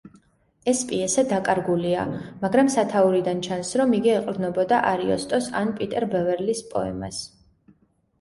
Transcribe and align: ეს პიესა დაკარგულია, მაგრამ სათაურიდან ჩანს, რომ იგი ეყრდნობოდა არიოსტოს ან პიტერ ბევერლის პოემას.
ეს 0.71 0.79
პიესა 0.91 1.23
დაკარგულია, 1.33 2.05
მაგრამ 2.45 2.71
სათაურიდან 2.75 3.43
ჩანს, 3.47 3.73
რომ 3.81 3.93
იგი 3.97 4.13
ეყრდნობოდა 4.13 4.79
არიოსტოს 4.93 5.51
ან 5.61 5.75
პიტერ 5.81 6.07
ბევერლის 6.15 6.63
პოემას. 6.73 7.21